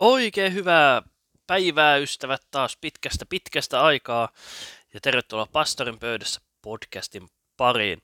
[0.00, 1.02] Oikein hyvää
[1.46, 4.28] päivää ystävät taas pitkästä pitkästä aikaa
[4.94, 8.02] ja tervetuloa Pastorin pöydässä podcastin pariin.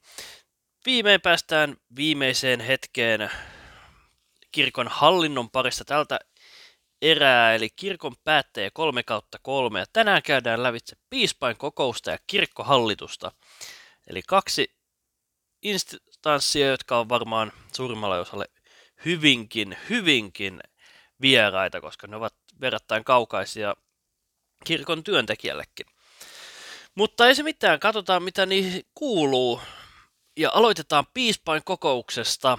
[0.86, 3.30] Viimein päästään viimeiseen hetkeen
[4.52, 6.18] kirkon hallinnon parissa tältä
[7.02, 9.78] erää, eli kirkon päättäjä 3 kautta 3.
[9.78, 13.32] Ja tänään käydään lävitse piispain kokousta ja kirkkohallitusta.
[14.06, 14.74] Eli kaksi
[15.62, 18.46] instanssia, jotka on varmaan suurimmalle osalle
[19.04, 20.60] hyvinkin, hyvinkin
[21.22, 23.74] vieraita, koska ne ovat verrattain kaukaisia
[24.64, 25.86] kirkon työntekijällekin.
[26.94, 29.60] Mutta ei se mitään, katsotaan mitä niihin kuuluu.
[30.36, 32.58] Ja aloitetaan piispain kokouksesta.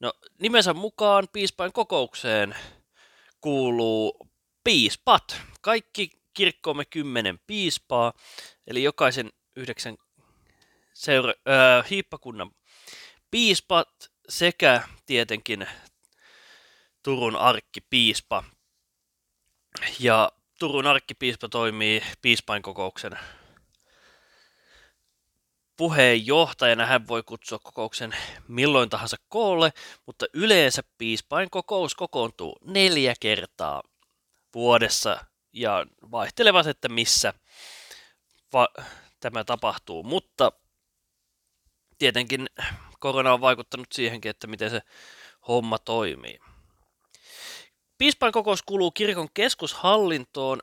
[0.00, 2.56] No nimensä mukaan piispain kokoukseen
[3.40, 4.28] kuuluu
[4.64, 5.40] piispat.
[5.60, 8.12] Kaikki kirkkoomme kymmenen piispaa,
[8.66, 9.96] eli jokaisen yhdeksän
[10.94, 12.50] seura- äh, hiippakunnan
[13.30, 15.66] piispat sekä tietenkin
[17.02, 18.44] Turun arkkipiispa.
[20.00, 23.18] Ja Turun arkkipiispa toimii piispainkokouksen
[25.76, 26.86] puheenjohtajana.
[26.86, 28.16] Hän voi kutsua kokouksen
[28.48, 29.72] milloin tahansa koolle,
[30.06, 33.82] mutta yleensä piispain kokous kokoontuu neljä kertaa
[34.54, 37.34] vuodessa ja vaihtelevat, että missä
[38.52, 38.68] va-
[39.20, 40.02] tämä tapahtuu.
[40.02, 40.52] Mutta
[41.98, 42.46] tietenkin
[42.98, 44.80] korona on vaikuttanut siihenkin, että miten se
[45.48, 46.38] homma toimii.
[47.98, 50.60] Piispan kokous kuuluu kirkon keskushallintoon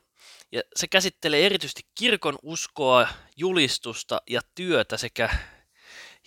[0.52, 5.28] ja se käsittelee erityisesti kirkon uskoa, julistusta ja työtä sekä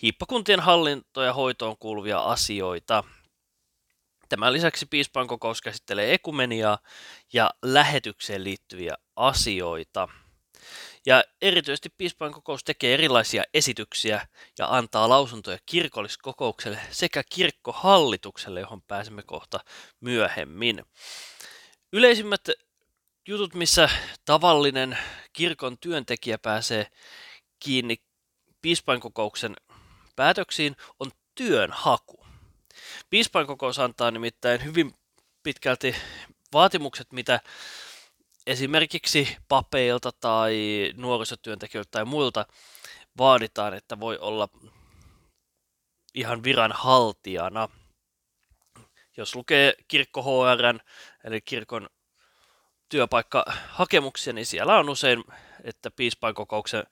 [0.02, 3.04] hiippakuntien hallintoon ja hoitoon kuuluvia asioita.
[4.28, 6.78] Tämän lisäksi piispan kokous käsittelee ekumeniaa
[7.32, 10.08] ja lähetykseen liittyviä asioita.
[11.10, 14.26] Ja erityisesti piispan kokous tekee erilaisia esityksiä
[14.58, 19.60] ja antaa lausuntoja kirkolliskokoukselle sekä kirkkohallitukselle, johon pääsemme kohta
[20.00, 20.84] myöhemmin.
[21.92, 22.48] Yleisimmät
[23.28, 23.88] jutut, missä
[24.24, 24.98] tavallinen
[25.32, 26.86] kirkon työntekijä pääsee
[27.60, 27.96] kiinni
[28.62, 29.56] piispainkokouksen
[30.16, 32.26] päätöksiin, on työnhaku.
[33.10, 34.94] Piispainkokous antaa nimittäin hyvin
[35.42, 35.96] pitkälti
[36.52, 37.40] vaatimukset, mitä
[38.46, 40.54] esimerkiksi papeilta tai
[40.96, 42.46] nuorisotyöntekijöiltä tai muilta
[43.18, 44.48] vaaditaan, että voi olla
[46.14, 47.68] ihan viranhaltijana.
[49.16, 50.78] Jos lukee kirkko HR,
[51.24, 51.88] eli kirkon
[52.88, 55.24] työpaikkahakemuksia, niin siellä on usein,
[55.64, 56.84] että piispainkokouksen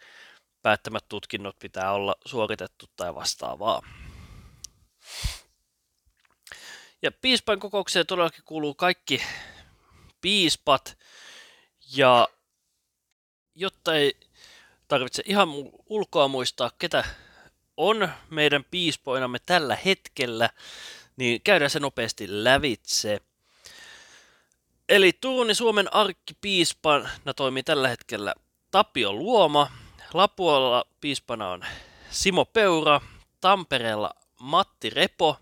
[0.63, 3.83] päättämät tutkinnot pitää olla suoritettu tai vastaavaa.
[7.03, 9.23] Ja piispainkokoukseen todellakin kuuluu kaikki
[10.21, 10.99] piispat,
[11.97, 12.29] ja
[13.55, 14.17] jotta ei
[14.89, 15.49] tarvitse ihan
[15.87, 17.05] ulkoa muistaa, ketä
[17.77, 20.51] on meidän piispoinamme tällä hetkellä,
[21.17, 23.21] niin käydään se nopeasti lävitse.
[24.89, 28.35] Eli Turun ja Suomen arkkipiispana toimii tällä hetkellä
[28.71, 29.71] Tapio Luoma,
[30.15, 31.65] Lapualla piispana on
[32.11, 33.01] Simo Peura,
[33.41, 34.11] Tampereella
[34.41, 35.37] Matti Repo,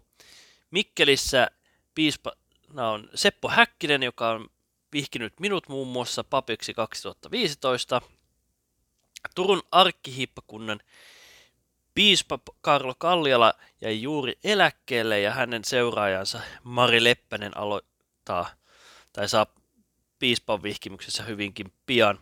[0.70, 1.50] Mikkelissä
[1.94, 4.50] piispana on Seppo Häkkinen, joka on
[4.96, 8.00] vihkinyt minut muun muassa papiksi 2015.
[9.34, 10.80] Turun arkkihiippakunnan
[11.94, 18.46] piispa Karlo Kalliala jäi juuri eläkkeelle ja hänen seuraajansa Mari Leppänen aloittaa
[19.12, 19.46] tai saa
[20.18, 22.18] piispan vihkimyksessä hyvinkin pian.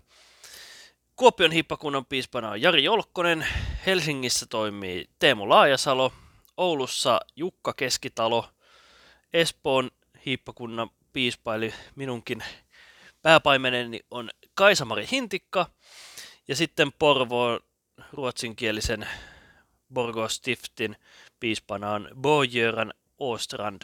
[1.16, 3.46] Kuopion hiippakunnan piispana on Jari Jolkkonen,
[3.86, 6.12] Helsingissä toimii Teemu Laajasalo,
[6.56, 8.48] Oulussa Jukka Keskitalo,
[9.32, 9.90] Espoon
[10.26, 12.44] hiippakunnan piispa eli minunkin
[13.24, 15.70] pääpaimeneni on Kaisamari Hintikka
[16.48, 17.60] ja sitten Porvo
[18.12, 19.08] ruotsinkielisen
[19.94, 20.96] Borgo Stiftin
[21.40, 23.82] piispana on Bojöran Ostrand.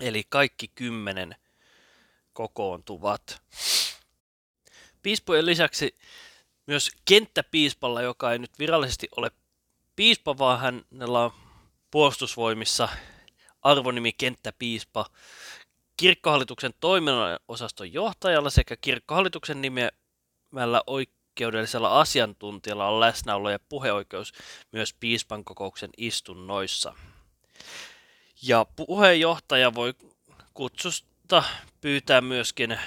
[0.00, 1.36] Eli kaikki kymmenen
[2.32, 3.42] kokoontuvat.
[5.02, 5.94] Piispojen lisäksi
[6.66, 9.30] myös kenttäpiispalla, joka ei nyt virallisesti ole
[9.96, 11.32] piispa, vaan hänellä on
[11.90, 12.88] puolustusvoimissa
[13.62, 15.06] arvonimi kenttäpiispa,
[15.98, 24.32] kirkkohallituksen toiminnan osaston johtajalla sekä kirkkohallituksen nimeämällä oikeudellisella asiantuntijalla on läsnäolo ja puheoikeus
[24.72, 26.94] myös piispan kokouksen istunnoissa.
[28.42, 29.94] Ja puheenjohtaja voi
[30.54, 31.42] kutsusta
[31.80, 32.78] pyytää myöskin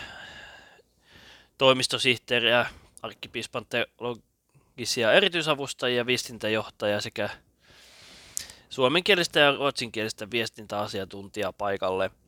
[1.58, 2.66] toimistosihteeriä,
[3.02, 7.30] arkkipiispan teologisia erityisavustajia, viestintäjohtajia sekä
[8.70, 12.12] suomenkielistä ja ruotsinkielistä viestintäasiantuntijaa paikalle–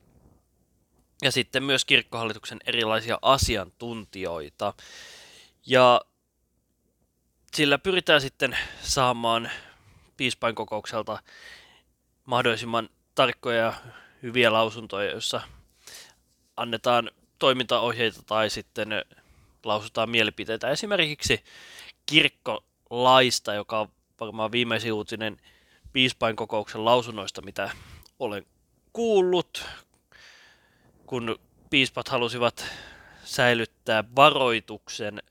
[1.24, 4.74] ja sitten myös kirkkohallituksen erilaisia asiantuntijoita.
[5.66, 6.02] Ja
[7.56, 9.52] sillä pyritään sitten saamaan
[10.18, 11.20] piispainkokoukselta
[12.26, 13.74] mahdollisimman tarkkoja ja
[14.24, 15.42] hyviä lausuntoja, joissa
[16.58, 18.90] annetaan toimintaohjeita tai sitten
[19.64, 21.44] lausutaan mielipiteitä esimerkiksi
[22.06, 23.88] kirkkolaista, joka on
[24.20, 25.38] varmaan viimeisin uutinen
[25.94, 27.72] piispain kokouksen lausunnoista, mitä
[28.20, 28.46] olen
[28.94, 29.66] kuullut,
[31.06, 31.40] kun
[31.70, 32.66] piispat halusivat
[33.24, 35.24] säilyttää varoituksen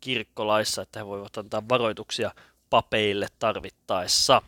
[0.00, 2.30] kirkkolaissa, että he voivat antaa varoituksia
[2.70, 4.42] papeille tarvittaessa.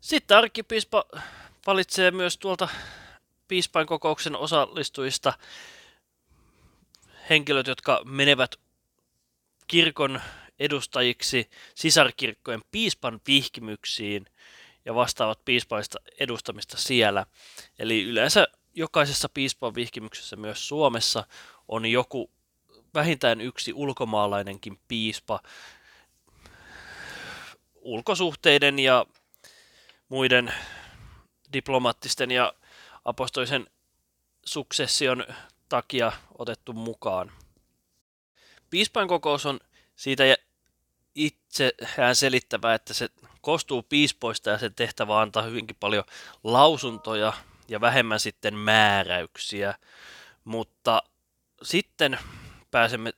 [0.00, 1.04] Sitten arkkipiispa
[1.66, 2.68] valitsee myös tuolta
[3.48, 5.32] piispain kokouksen osallistujista
[7.30, 8.54] henkilöt, jotka menevät
[9.66, 10.20] kirkon
[10.58, 14.26] edustajiksi sisarkirkkojen piispan vihkimyksiin
[14.84, 17.26] ja vastaavat piispaista edustamista siellä.
[17.78, 21.26] Eli yleensä jokaisessa piispan vihkimyksessä myös Suomessa
[21.68, 22.30] on joku
[22.94, 25.40] vähintään yksi ulkomaalainenkin piispa
[27.74, 29.06] ulkosuhteiden ja
[30.08, 30.54] muiden
[31.52, 32.52] diplomaattisten ja
[33.04, 33.66] apostolisen
[34.44, 35.26] suksession
[35.68, 37.32] takia otettu mukaan.
[38.70, 39.60] Piispain kokous on
[39.96, 40.24] siitä
[41.60, 43.08] itseään selittävä, että se
[43.40, 46.04] koostuu piispoista ja sen tehtävä antaa hyvinkin paljon
[46.44, 47.32] lausuntoja
[47.68, 49.74] ja vähemmän sitten määräyksiä.
[50.44, 51.02] Mutta
[51.62, 52.18] sitten
[52.70, 53.12] pääsemme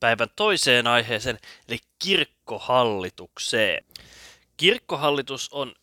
[0.00, 3.84] päivän toiseen aiheeseen, eli kirkkohallitukseen.
[4.56, 5.74] Kirkkohallitus on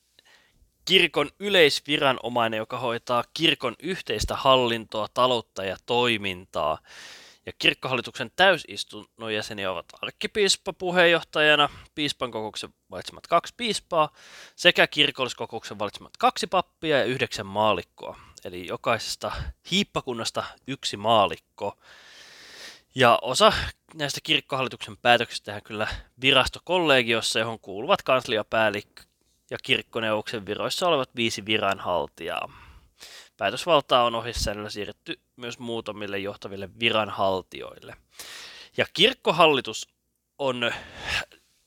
[0.85, 6.77] kirkon yleisviranomainen, joka hoitaa kirkon yhteistä hallintoa, taloutta ja toimintaa.
[7.45, 14.09] Ja kirkkohallituksen täysistunnon jäseniä ovat arkkipiispa puheenjohtajana, piispan kokouksen valitsemat kaksi piispaa
[14.55, 18.19] sekä kirkolliskokouksen valitsemat kaksi pappia ja yhdeksän maalikkoa.
[18.43, 19.31] Eli jokaisesta
[19.71, 21.77] hiippakunnasta yksi maalikko.
[22.95, 23.53] Ja osa
[23.93, 25.87] näistä kirkkohallituksen päätöksistä tehdään kyllä
[26.21, 29.03] virastokollegiossa, johon kuuluvat kansliapäällikkö
[29.49, 32.70] ja kirkkoneuvoksen viroissa olevat viisi viranhaltijaa.
[33.41, 37.95] Päätösvaltaa on ohjesäännöllä siirretty myös muutamille johtaville viranhaltijoille.
[38.77, 39.87] Ja kirkkohallitus
[40.37, 40.71] on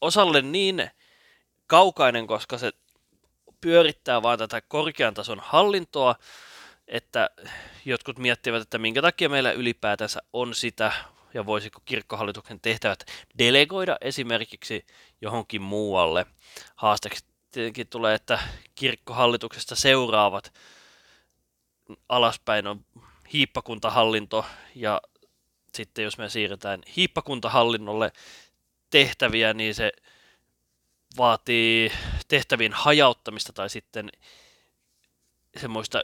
[0.01, 0.91] osalle niin
[1.67, 2.73] kaukainen, koska se
[3.61, 6.15] pyörittää vain tätä korkean tason hallintoa,
[6.89, 7.31] että
[7.85, 10.93] jotkut miettivät, että minkä takia meillä ylipäätänsä on sitä,
[11.35, 13.05] ja voisiko kirkkohallituksen tehtävät
[13.39, 14.87] delegoida esimerkiksi
[15.21, 16.27] johonkin muualle.
[16.77, 18.39] Haasteeksi tietenkin tulee, että
[18.75, 20.53] kirkkohallituksesta seuraavat
[22.09, 22.85] alaspäin on
[23.33, 25.01] hiippakuntahallinto ja
[25.75, 28.13] sitten jos me siirretään hiippakuntahallinnolle
[28.91, 29.93] tehtäviä, niin se
[31.19, 31.93] vaatii
[32.29, 34.13] tehtävien hajauttamista tai sitten
[35.57, 36.03] semmoista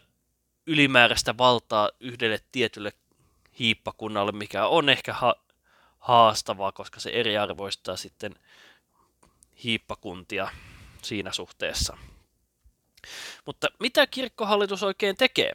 [0.66, 2.92] ylimääräistä valtaa yhdelle tietylle
[3.58, 5.44] hiippakunnalle, mikä on ehkä ha-
[5.98, 8.34] haastavaa, koska se eriarvoistaa sitten
[9.64, 10.48] hiippakuntia
[11.02, 11.96] siinä suhteessa.
[13.46, 15.52] Mutta mitä kirkkohallitus oikein tekee?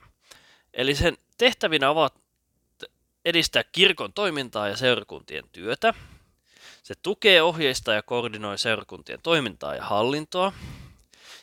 [0.75, 2.13] Eli sen tehtävinä ovat
[3.25, 5.93] edistää kirkon toimintaa ja seurakuntien työtä.
[6.83, 10.53] Se tukee, ohjeistaa ja koordinoi seurakuntien toimintaa ja hallintoa,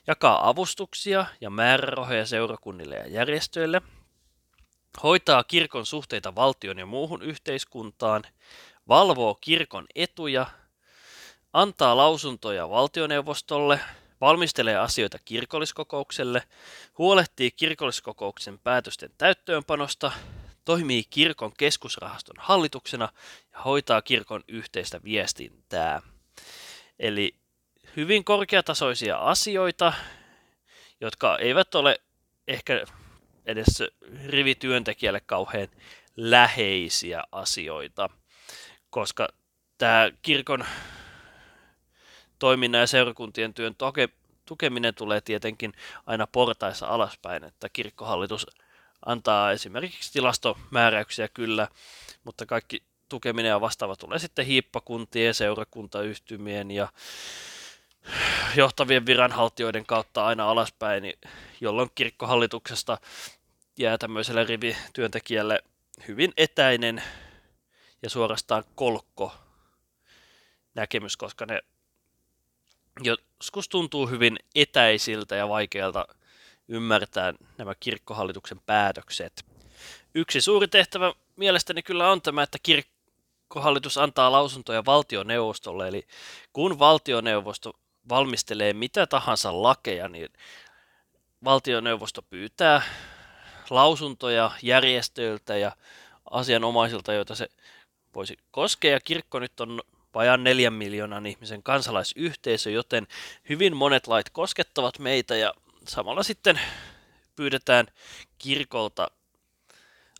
[0.06, 3.82] jakaa avustuksia ja määrärahoja seurakunnille ja järjestöille,
[5.02, 8.22] hoitaa kirkon suhteita valtion ja muuhun yhteiskuntaan,
[8.88, 10.46] valvoo kirkon etuja
[11.52, 13.80] antaa lausuntoja valtioneuvostolle,
[14.22, 16.42] valmistelee asioita kirkolliskokoukselle,
[16.98, 20.12] huolehtii kirkolliskokouksen päätösten täyttöönpanosta,
[20.64, 23.08] toimii kirkon keskusrahaston hallituksena
[23.52, 26.02] ja hoitaa kirkon yhteistä viestintää.
[26.98, 27.34] Eli
[27.96, 29.92] hyvin korkeatasoisia asioita,
[31.00, 32.00] jotka eivät ole
[32.48, 32.84] ehkä
[33.46, 33.82] edes
[34.26, 35.68] rivityöntekijälle kauhean
[36.16, 38.10] läheisiä asioita,
[38.90, 39.28] koska
[39.78, 40.64] tämä kirkon
[42.42, 44.08] toiminnan ja seurakuntien työn toke,
[44.44, 45.72] tukeminen tulee tietenkin
[46.06, 48.46] aina portaissa alaspäin, että kirkkohallitus
[49.06, 51.68] antaa esimerkiksi tilastomääräyksiä kyllä,
[52.24, 56.88] mutta kaikki tukeminen ja vastaava tulee sitten hiippakuntien, seurakuntayhtymien ja
[58.56, 61.12] johtavien viranhaltijoiden kautta aina alaspäin,
[61.60, 62.98] jolloin kirkkohallituksesta
[63.78, 65.62] jää tämmöiselle rivityöntekijälle
[66.08, 67.02] hyvin etäinen
[68.02, 69.32] ja suorastaan kolkko
[70.74, 71.62] näkemys, koska ne
[73.00, 76.06] joskus tuntuu hyvin etäisiltä ja vaikealta
[76.68, 79.44] ymmärtää nämä kirkkohallituksen päätökset.
[80.14, 86.06] Yksi suuri tehtävä mielestäni kyllä on tämä, että kirkkohallitus antaa lausuntoja valtioneuvostolle, eli
[86.52, 87.72] kun valtioneuvosto
[88.08, 90.28] valmistelee mitä tahansa lakeja, niin
[91.44, 92.82] valtioneuvosto pyytää
[93.70, 95.72] lausuntoja järjestöiltä ja
[96.30, 97.48] asianomaisilta, joita se
[98.14, 99.00] voisi koskea.
[99.00, 99.80] Kirkko nyt on
[100.14, 103.06] vajaan neljän miljoonan ihmisen kansalaisyhteisö, joten
[103.48, 105.54] hyvin monet lait koskettavat meitä ja
[105.88, 106.60] samalla sitten
[107.36, 107.86] pyydetään
[108.38, 109.10] kirkolta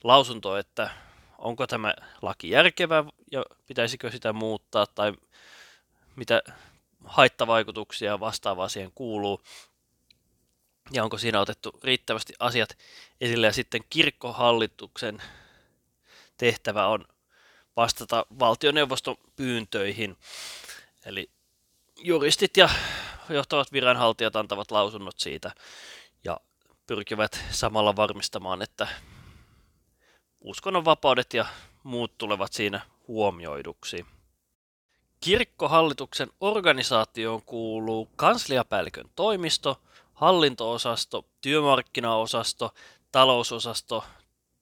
[0.04, 0.90] lausunto, että
[1.38, 5.12] onko tämä laki järkevä ja pitäisikö sitä muuttaa tai
[6.16, 6.42] mitä
[7.04, 9.42] haittavaikutuksia vastaavaa siihen kuuluu
[10.90, 12.78] ja onko siinä otettu riittävästi asiat
[13.20, 13.46] esille.
[13.46, 15.22] Ja sitten kirkkohallituksen
[16.37, 17.04] tehtävä on
[17.76, 20.17] vastata valtioneuvoston pyyntöihin.
[21.07, 21.31] Eli
[21.97, 22.69] juristit ja
[23.29, 25.50] johtavat viranhaltijat antavat lausunnot siitä
[26.25, 26.41] ja
[26.87, 28.88] pyrkivät samalla varmistamaan, että
[30.41, 31.47] uskonnonvapaudet ja
[31.83, 34.07] muut tulevat siinä huomioiduksi.
[35.21, 39.81] Kirkkohallituksen organisaatioon kuuluu kansliapäällikön toimisto,
[40.14, 42.75] hallintoosasto, työmarkkinaosasto,
[43.12, 44.05] talousosasto,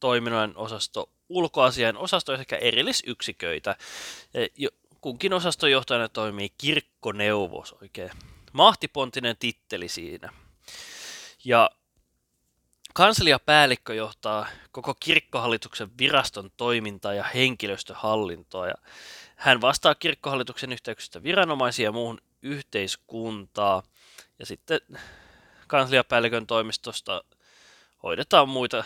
[0.01, 3.77] toiminnan osasto, ulkoasian osasto sekä erillisyksiköitä.
[5.01, 8.11] Kunkin osaston johtajana toimii kirkkoneuvos, oikein
[8.53, 10.33] mahtipontinen titteli siinä.
[11.45, 11.71] Ja
[12.95, 18.67] kansliapäällikkö johtaa koko kirkkohallituksen viraston toimintaa ja henkilöstöhallintoa.
[18.67, 18.75] Ja
[19.37, 23.83] hän vastaa kirkkohallituksen yhteyksistä viranomaisia ja muuhun yhteiskuntaa.
[24.39, 24.81] Ja sitten
[25.67, 27.25] kansliapäällikön toimistosta
[28.03, 28.85] hoidetaan muita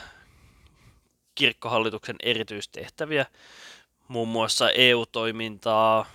[1.35, 3.26] kirkkohallituksen erityistehtäviä,
[4.09, 6.07] muun muassa EU-toimintaa,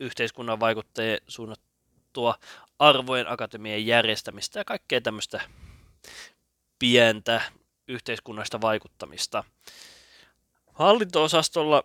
[0.00, 2.34] yhteiskunnan vaikuttajien suunnattua
[2.78, 5.40] arvojen akatemian järjestämistä ja kaikkea tämmöistä
[6.78, 7.40] pientä
[7.88, 9.44] yhteiskunnallista vaikuttamista.
[10.74, 11.84] Hallinto-osastolla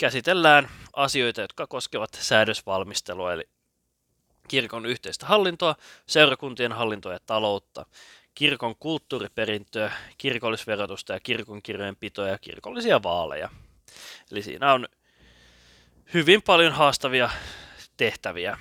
[0.00, 3.48] käsitellään asioita, jotka koskevat säädösvalmistelua, eli
[4.48, 5.74] kirkon yhteistä hallintoa,
[6.06, 7.86] seurakuntien hallintoa ja taloutta,
[8.34, 13.48] kirkon kulttuuriperintöä, kirkollisverotusta ja kirkon kirjojenpitoa ja kirkollisia vaaleja.
[14.30, 14.88] Eli siinä on
[16.14, 17.30] hyvin paljon haastavia
[17.96, 18.58] tehtäviä.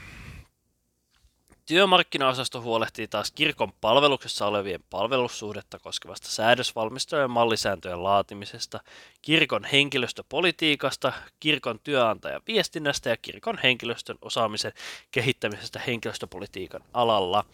[1.65, 8.79] Työmarkkinaosasto huolehtii taas kirkon palveluksessa olevien palvelussuhdetta koskevasta säädösvalmistojen ja mallisääntöjen laatimisesta,
[9.21, 14.73] kirkon henkilöstöpolitiikasta, kirkon työantajan viestinnästä ja kirkon henkilöstön osaamisen
[15.11, 17.45] kehittämisestä henkilöstöpolitiikan alalla.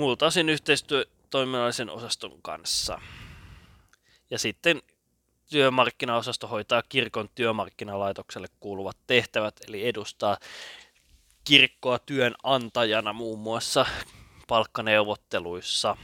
[0.00, 3.00] Muulta osin yhteistyö toiminnallisen osaston kanssa.
[4.30, 4.82] Ja sitten
[5.50, 10.38] työmarkkinaosasto hoitaa kirkon työmarkkinalaitokselle kuuluvat tehtävät, eli edustaa
[11.44, 13.86] kirkkoa työnantajana muun muassa
[14.48, 15.96] palkkaneuvotteluissa.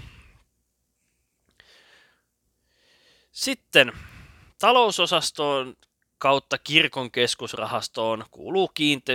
[3.33, 3.93] Sitten
[4.59, 5.77] talousosastoon
[6.19, 8.71] kautta kirkon keskusrahastoon kuuluu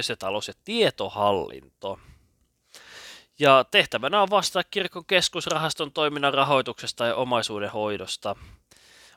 [0.09, 1.99] ja talous- ja tietohallinto.
[3.41, 8.35] Ja tehtävänä on vastata kirkon keskusrahaston toiminnan rahoituksesta ja omaisuuden hoidosta.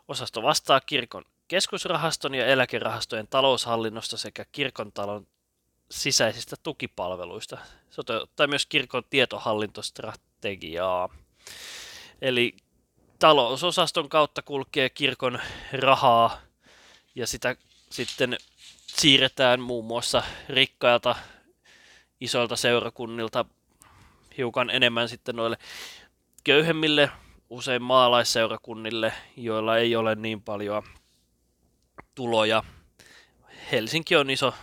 [0.08, 5.26] Osasto vastaa kirkon keskusrahaston ja eläkerahastojen taloushallinnosta sekä kirkon talon
[5.90, 7.56] sisäisistä tukipalveluista.
[7.90, 11.08] Se toteuttaa myös kirkon tietohallintostrategiaa.
[12.22, 12.56] Eli
[13.18, 15.38] talousosaston kautta kulkee kirkon
[15.72, 16.40] rahaa
[17.14, 17.56] ja sitä
[17.90, 18.38] sitten
[18.86, 21.16] siirretään muun muassa rikkailta
[22.20, 23.44] isoilta seurakunnilta
[24.38, 25.56] hiukan enemmän sitten noille
[26.44, 27.10] köyhemmille,
[27.50, 30.82] usein maalaisseurakunnille, joilla ei ole niin paljon
[32.14, 32.62] tuloja.
[33.72, 34.54] Helsinki on iso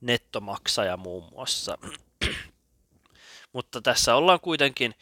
[0.00, 1.78] nettomaksaja muun muassa.
[3.52, 4.94] Mutta tässä ollaan kuitenkin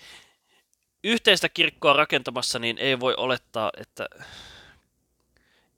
[1.04, 4.08] yhteistä kirkkoa rakentamassa, niin ei voi olettaa, että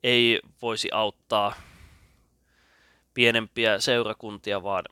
[0.02, 1.54] ei voisi auttaa
[3.14, 4.85] pienempiä seurakuntia, vaan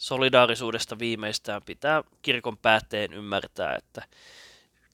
[0.00, 4.02] solidaarisuudesta viimeistään pitää kirkon päätteen ymmärtää, että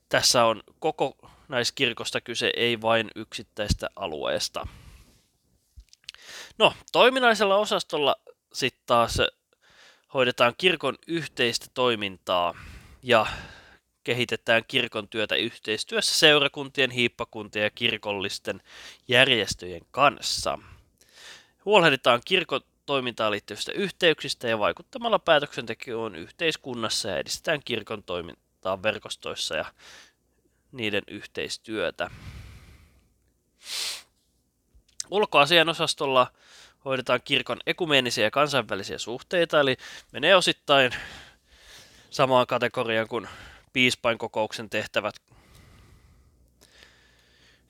[0.09, 1.17] tässä on koko
[1.49, 4.67] naiskirkosta kyse, ei vain yksittäistä alueesta.
[6.59, 8.17] No, toiminnallisella osastolla
[8.53, 9.19] sitten taas
[10.15, 12.55] hoidetaan kirkon yhteistä toimintaa
[13.03, 13.27] ja
[14.05, 18.63] kehitetään kirkon työtä yhteistyössä seurakuntien, hiippakuntien ja kirkollisten
[19.09, 20.59] järjestöjen kanssa.
[21.65, 29.65] Huolehditaan kirkon toimintaan liittyvistä yhteyksistä ja vaikuttamalla päätöksentekoon yhteiskunnassa ja edistetään kirkon toimintaa verkostoissa ja
[30.73, 32.11] niiden yhteistyötä.
[35.11, 36.33] Ulkoasian osastolla
[36.85, 39.77] hoidetaan kirkon ekumeenisia ja kansainvälisiä suhteita, eli
[40.13, 40.93] menee osittain
[42.11, 43.29] samaan kategoriaan kuin
[43.73, 45.15] piispain kokouksen tehtävät,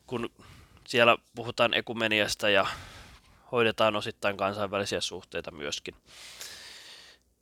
[0.06, 0.30] kun
[0.86, 2.66] siellä puhutaan ekumeniasta ja
[3.52, 5.94] hoidetaan osittain kansainvälisiä suhteita myöskin.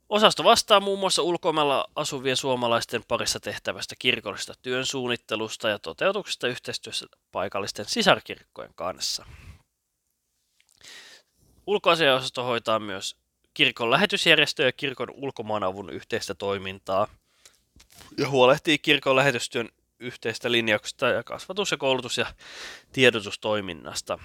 [0.09, 7.05] Osasto vastaa muun muassa ulkomailla asuvien suomalaisten parissa tehtävästä kirkollisesta työn suunnittelusta ja toteutuksesta yhteistyössä
[7.31, 9.25] paikallisten sisarkirkkojen kanssa.
[11.67, 13.15] Ulkoasiaosasto hoitaa myös
[13.53, 17.07] kirkon lähetysjärjestö ja kirkon ulkomaanavun yhteistä toimintaa
[18.17, 19.69] ja huolehtii kirkon lähetystyön
[19.99, 22.33] yhteistä linjauksista ja kasvatus- ja koulutus- ja
[22.91, 24.19] tiedotustoiminnasta.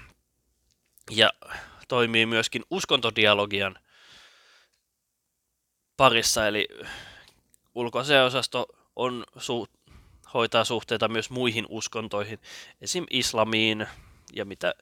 [1.09, 1.33] Ja
[1.91, 3.79] toimii myöskin uskontodialogian
[5.97, 6.67] parissa, eli
[7.75, 9.97] ulkoaseosasto on su-
[10.33, 12.39] hoitaa suhteita myös muihin uskontoihin,
[12.81, 13.05] esim.
[13.09, 13.87] islamiin
[14.33, 14.73] ja mitä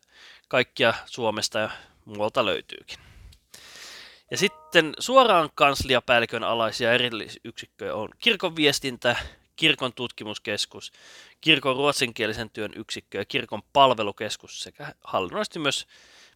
[0.47, 1.69] kaikkia Suomesta ja
[2.05, 2.99] muualta löytyykin.
[4.31, 9.15] Ja sitten suoraan kansliapäällikön alaisia erillisyksikköjä on kirkon viestintä,
[9.55, 10.91] kirkon tutkimuskeskus,
[11.41, 15.87] kirkon ruotsinkielisen työn yksikkö ja kirkon palvelukeskus sekä hallinnollisesti myös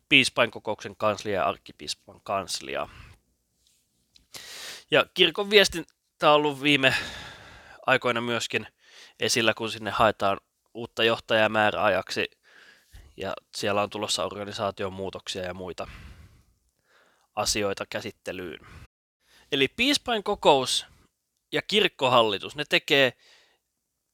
[0.09, 2.89] piispainkkokouksen kanslia ja arkkipiispan kanslia.
[4.91, 6.95] Ja kirkon viestintä on ollut viime
[7.85, 8.67] aikoina myöskin
[9.19, 10.39] esillä, kun sinne haetaan
[10.73, 12.31] uutta johtajaa määräajaksi
[13.17, 15.87] ja siellä on tulossa organisaation muutoksia ja muita
[17.35, 18.59] asioita käsittelyyn.
[19.51, 20.85] Eli piispain kokous
[21.51, 23.13] ja kirkkohallitus, ne tekee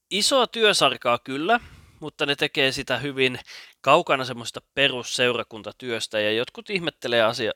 [0.10, 1.60] isoa työsarkaa kyllä,
[2.00, 3.40] mutta ne tekee sitä hyvin
[3.82, 6.20] kaukana semmoista perusseurakuntatyöstä.
[6.20, 7.52] Ja jotkut ihmettelee asia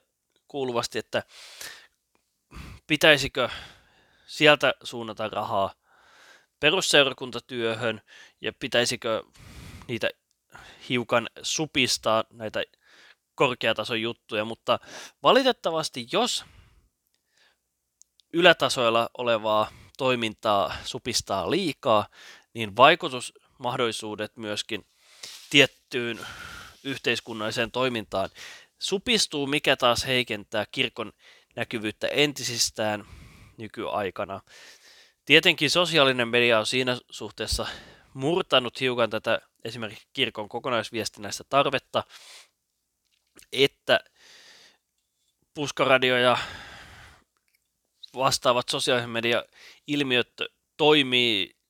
[0.47, 1.23] kuuluvasti, että
[2.87, 3.49] pitäisikö
[4.27, 5.73] sieltä suunnata rahaa
[6.59, 8.01] perusseurakuntatyöhön
[8.41, 9.23] ja pitäisikö
[9.87, 10.09] niitä
[10.89, 12.63] hiukan supistaa näitä
[13.35, 14.79] korkeatason juttuja, mutta
[15.23, 16.45] valitettavasti jos
[18.33, 22.07] ylätasoilla olevaa toimintaa supistaa liikaa,
[22.53, 22.75] niin
[23.53, 24.85] vaikutusmahdollisuudet myöskin
[25.49, 26.19] tiettyyn
[26.83, 28.29] yhteiskunnalliseen toimintaan
[28.79, 31.13] supistuu, mikä taas heikentää kirkon
[31.55, 33.05] näkyvyyttä entisistään
[33.57, 34.41] nykyaikana.
[35.25, 37.67] Tietenkin sosiaalinen media on siinä suhteessa
[38.13, 42.03] murtanut hiukan tätä esimerkiksi kirkon kokonaisviestinnäistä tarvetta,
[43.51, 43.99] että
[45.53, 46.37] puskaradio ja
[48.15, 49.43] vastaavat sosiaalisen media
[49.87, 50.33] ilmiöt
[50.77, 51.62] toimii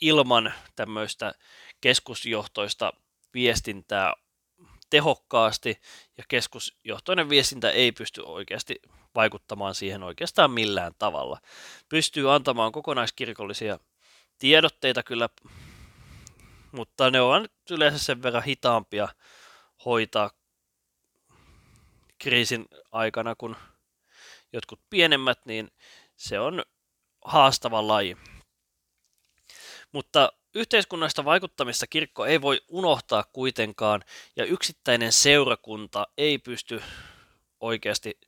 [0.00, 1.34] ilman tämmöistä
[1.80, 2.92] keskusjohtoista
[3.34, 4.14] viestintää
[4.90, 5.80] tehokkaasti
[6.18, 8.82] ja keskusjohtoinen viestintä ei pysty oikeasti
[9.14, 11.40] vaikuttamaan siihen oikeastaan millään tavalla.
[11.88, 13.78] Pystyy antamaan kokonaiskirkollisia
[14.38, 15.28] tiedotteita kyllä,
[16.72, 19.08] mutta ne ovat yleensä sen verran hitaampia
[19.84, 20.30] hoitaa
[22.18, 23.56] kriisin aikana kuin
[24.52, 25.70] jotkut pienemmät, niin
[26.16, 26.64] se on
[27.24, 28.16] haastava laji.
[29.92, 34.04] Mutta yhteiskunnallista vaikuttamista kirkko ei voi unohtaa kuitenkaan,
[34.36, 36.82] ja yksittäinen seurakunta ei pysty
[37.60, 38.20] oikeasti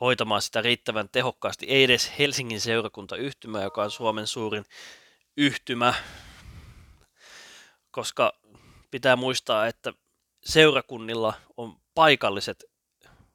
[0.00, 1.66] hoitamaan sitä riittävän tehokkaasti.
[1.66, 4.64] Ei edes Helsingin seurakuntayhtymä, joka on Suomen suurin
[5.36, 5.94] yhtymä,
[7.90, 8.32] koska
[8.90, 9.92] pitää muistaa, että
[10.44, 12.64] seurakunnilla on paikalliset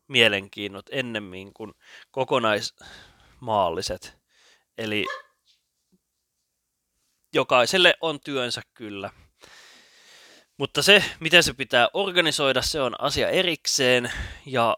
[0.08, 1.74] mielenkiinnot ennemmin kuin
[2.12, 4.18] kokonaismaalliset.
[4.78, 5.06] Eli
[7.34, 9.10] jokaiselle on työnsä kyllä.
[10.58, 14.12] Mutta se, miten se pitää organisoida, se on asia erikseen
[14.46, 14.78] ja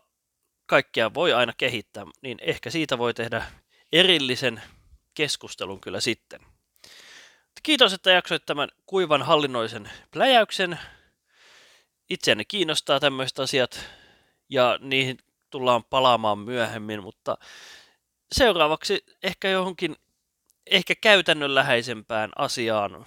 [0.65, 3.45] kaikkea voi aina kehittää, niin ehkä siitä voi tehdä
[3.91, 4.61] erillisen
[5.13, 6.39] keskustelun kyllä sitten.
[7.63, 10.79] Kiitos, että jaksoit tämän kuivan hallinnoisen pläjäyksen.
[12.09, 13.89] Itseäni kiinnostaa tämmöiset asiat
[14.49, 15.17] ja niihin
[15.49, 17.37] tullaan palaamaan myöhemmin, mutta
[18.31, 19.95] seuraavaksi ehkä johonkin
[20.71, 23.05] ehkä käytännönläheisempään asiaan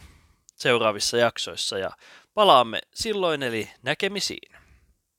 [0.57, 1.91] seuraavissa jaksoissa ja
[2.35, 4.64] palaamme silloin eli näkemisiin.